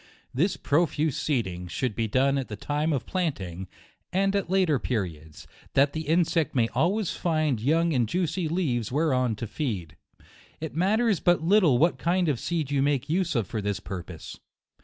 [0.33, 3.67] This profuse seeding should be done at the time of planting,
[4.11, 9.35] and at later periods, that the insect may always find young and juicy leaves whereon
[9.35, 9.95] to feed.
[10.59, 13.79] It matters but lit tle what kind of seed you make use of for this
[13.79, 14.39] purpose.